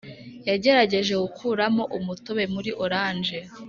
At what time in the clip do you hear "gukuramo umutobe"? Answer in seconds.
1.23-2.43